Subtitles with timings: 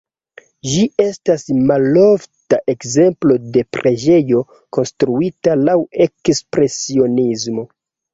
[0.67, 4.41] Ĝi estas malofta ekzemplo de preĝejo
[4.79, 5.77] konstruita laŭ
[6.07, 7.67] ekspresionismo.